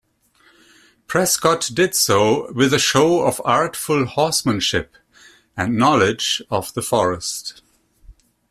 Prescott 1.05 1.69
did 1.75 1.93
so 1.93 2.51
with 2.53 2.73
a 2.73 2.79
show 2.79 3.21
of 3.21 3.39
artful 3.45 4.07
horsemanship 4.07 4.95
and 5.55 5.77
knowledge 5.77 6.41
of 6.49 6.73
the 6.73 6.81
forest. 6.81 7.61